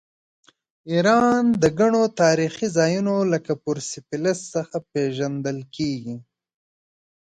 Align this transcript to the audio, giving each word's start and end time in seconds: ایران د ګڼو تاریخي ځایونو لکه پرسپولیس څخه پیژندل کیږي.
ایران 0.91 1.43
د 1.61 1.63
ګڼو 1.79 2.03
تاریخي 2.21 2.67
ځایونو 2.77 3.15
لکه 3.33 3.51
پرسپولیس 3.63 4.39
څخه 4.53 4.75
پیژندل 4.91 5.59
کیږي. 5.75 6.15